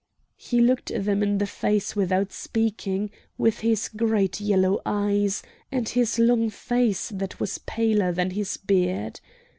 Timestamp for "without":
1.95-2.31